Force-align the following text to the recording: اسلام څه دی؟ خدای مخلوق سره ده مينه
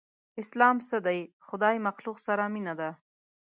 اسلام 0.41 0.77
څه 0.87 0.97
دی؟ 1.07 1.19
خدای 1.47 1.75
مخلوق 1.87 2.17
سره 2.27 2.43
ده 2.47 2.51
مينه 2.53 2.89